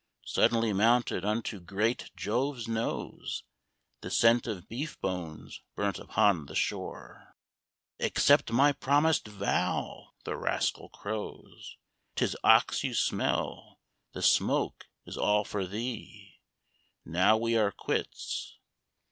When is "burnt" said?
5.75-5.99